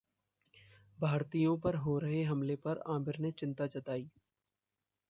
भारतीयों 0.99 1.57
पर 1.57 1.75
हो 1.75 1.97
रहे 1.99 2.23
हमले 2.23 2.55
पर 2.55 2.81
आमिर 2.87 3.19
ने 3.19 3.31
चिंता 3.31 3.67
जताई 3.67 4.09